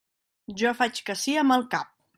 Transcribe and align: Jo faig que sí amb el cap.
Jo 0.61 0.71
faig 0.81 1.03
que 1.11 1.19
sí 1.27 1.37
amb 1.45 1.59
el 1.59 1.69
cap. 1.77 1.95